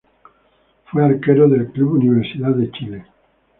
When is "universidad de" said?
1.91-2.71